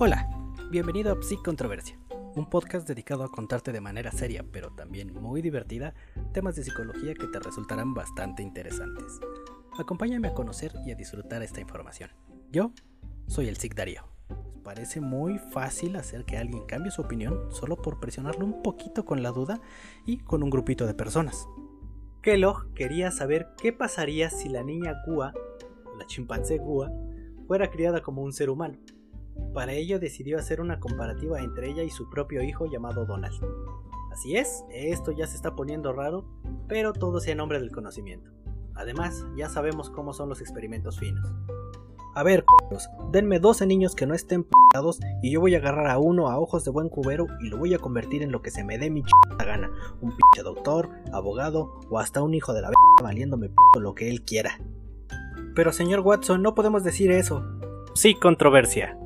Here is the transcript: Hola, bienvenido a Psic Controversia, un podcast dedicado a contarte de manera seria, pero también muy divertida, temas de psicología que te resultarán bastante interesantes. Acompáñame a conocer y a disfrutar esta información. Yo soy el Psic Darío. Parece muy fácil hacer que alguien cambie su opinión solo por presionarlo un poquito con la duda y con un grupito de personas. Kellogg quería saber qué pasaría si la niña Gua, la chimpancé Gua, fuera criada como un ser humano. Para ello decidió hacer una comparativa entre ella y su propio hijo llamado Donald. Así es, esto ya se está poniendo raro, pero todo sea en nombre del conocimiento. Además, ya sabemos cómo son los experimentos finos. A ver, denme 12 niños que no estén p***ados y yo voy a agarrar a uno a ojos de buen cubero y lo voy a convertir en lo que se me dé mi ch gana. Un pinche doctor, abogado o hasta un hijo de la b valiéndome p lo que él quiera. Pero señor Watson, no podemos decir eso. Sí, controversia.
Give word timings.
Hola, 0.00 0.30
bienvenido 0.70 1.12
a 1.12 1.20
Psic 1.20 1.42
Controversia, 1.42 1.98
un 2.36 2.48
podcast 2.48 2.86
dedicado 2.86 3.24
a 3.24 3.32
contarte 3.32 3.72
de 3.72 3.80
manera 3.80 4.12
seria, 4.12 4.44
pero 4.52 4.70
también 4.70 5.12
muy 5.12 5.42
divertida, 5.42 5.92
temas 6.32 6.54
de 6.54 6.62
psicología 6.62 7.14
que 7.14 7.26
te 7.26 7.40
resultarán 7.40 7.94
bastante 7.94 8.44
interesantes. 8.44 9.18
Acompáñame 9.76 10.28
a 10.28 10.34
conocer 10.34 10.70
y 10.86 10.92
a 10.92 10.94
disfrutar 10.94 11.42
esta 11.42 11.60
información. 11.60 12.10
Yo 12.52 12.70
soy 13.26 13.48
el 13.48 13.56
Psic 13.56 13.74
Darío. 13.74 14.04
Parece 14.62 15.00
muy 15.00 15.40
fácil 15.40 15.96
hacer 15.96 16.24
que 16.24 16.36
alguien 16.38 16.64
cambie 16.66 16.92
su 16.92 17.02
opinión 17.02 17.50
solo 17.50 17.74
por 17.74 17.98
presionarlo 17.98 18.44
un 18.44 18.62
poquito 18.62 19.04
con 19.04 19.24
la 19.24 19.32
duda 19.32 19.60
y 20.06 20.18
con 20.18 20.44
un 20.44 20.50
grupito 20.50 20.86
de 20.86 20.94
personas. 20.94 21.48
Kellogg 22.22 22.72
quería 22.72 23.10
saber 23.10 23.48
qué 23.60 23.72
pasaría 23.72 24.30
si 24.30 24.48
la 24.48 24.62
niña 24.62 24.94
Gua, 25.08 25.32
la 25.98 26.06
chimpancé 26.06 26.58
Gua, 26.58 26.88
fuera 27.48 27.68
criada 27.68 28.00
como 28.00 28.22
un 28.22 28.32
ser 28.32 28.48
humano. 28.48 28.78
Para 29.54 29.72
ello 29.72 29.98
decidió 29.98 30.38
hacer 30.38 30.60
una 30.60 30.78
comparativa 30.80 31.40
entre 31.40 31.70
ella 31.70 31.82
y 31.82 31.90
su 31.90 32.08
propio 32.10 32.42
hijo 32.42 32.66
llamado 32.66 33.06
Donald. 33.06 33.34
Así 34.12 34.36
es, 34.36 34.64
esto 34.70 35.12
ya 35.12 35.26
se 35.26 35.36
está 35.36 35.54
poniendo 35.54 35.92
raro, 35.92 36.24
pero 36.66 36.92
todo 36.92 37.20
sea 37.20 37.32
en 37.32 37.38
nombre 37.38 37.60
del 37.60 37.70
conocimiento. 37.70 38.30
Además, 38.74 39.26
ya 39.36 39.48
sabemos 39.48 39.90
cómo 39.90 40.12
son 40.12 40.28
los 40.28 40.40
experimentos 40.40 40.98
finos. 40.98 41.32
A 42.14 42.22
ver, 42.24 42.44
denme 43.12 43.38
12 43.38 43.66
niños 43.66 43.94
que 43.94 44.06
no 44.06 44.14
estén 44.14 44.42
p***ados 44.42 44.98
y 45.22 45.30
yo 45.30 45.40
voy 45.40 45.54
a 45.54 45.58
agarrar 45.58 45.88
a 45.88 45.98
uno 45.98 46.28
a 46.28 46.38
ojos 46.38 46.64
de 46.64 46.72
buen 46.72 46.88
cubero 46.88 47.26
y 47.40 47.48
lo 47.48 47.58
voy 47.58 47.74
a 47.74 47.78
convertir 47.78 48.22
en 48.22 48.32
lo 48.32 48.42
que 48.42 48.50
se 48.50 48.64
me 48.64 48.76
dé 48.76 48.90
mi 48.90 49.02
ch 49.02 49.10
gana. 49.38 49.70
Un 50.00 50.10
pinche 50.10 50.42
doctor, 50.42 50.90
abogado 51.12 51.80
o 51.88 52.00
hasta 52.00 52.22
un 52.22 52.34
hijo 52.34 52.52
de 52.54 52.62
la 52.62 52.70
b 52.70 52.74
valiéndome 53.02 53.50
p 53.50 53.54
lo 53.80 53.94
que 53.94 54.10
él 54.10 54.24
quiera. 54.24 54.58
Pero 55.54 55.70
señor 55.70 56.00
Watson, 56.00 56.42
no 56.42 56.56
podemos 56.56 56.82
decir 56.82 57.12
eso. 57.12 57.44
Sí, 57.94 58.14
controversia. 58.14 58.98